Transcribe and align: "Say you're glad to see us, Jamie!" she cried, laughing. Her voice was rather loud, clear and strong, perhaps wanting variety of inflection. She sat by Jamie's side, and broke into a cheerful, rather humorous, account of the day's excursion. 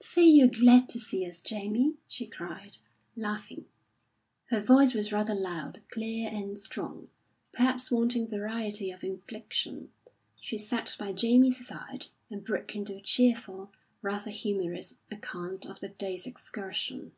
"Say 0.00 0.24
you're 0.24 0.48
glad 0.48 0.88
to 0.88 0.98
see 0.98 1.26
us, 1.28 1.42
Jamie!" 1.42 1.98
she 2.08 2.26
cried, 2.26 2.78
laughing. 3.16 3.66
Her 4.46 4.58
voice 4.62 4.94
was 4.94 5.12
rather 5.12 5.34
loud, 5.34 5.80
clear 5.90 6.30
and 6.30 6.58
strong, 6.58 7.08
perhaps 7.52 7.90
wanting 7.90 8.26
variety 8.26 8.90
of 8.90 9.04
inflection. 9.04 9.92
She 10.40 10.56
sat 10.56 10.96
by 10.98 11.12
Jamie's 11.12 11.66
side, 11.66 12.06
and 12.30 12.42
broke 12.42 12.74
into 12.74 12.96
a 12.96 13.02
cheerful, 13.02 13.72
rather 14.00 14.30
humorous, 14.30 14.94
account 15.10 15.66
of 15.66 15.80
the 15.80 15.88
day's 15.90 16.26
excursion. 16.26 17.12